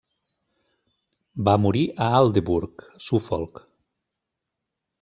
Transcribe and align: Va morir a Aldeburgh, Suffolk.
Va 1.49 1.53
morir 1.65 1.83
a 2.05 2.07
Aldeburgh, 2.21 2.87
Suffolk. 3.09 3.65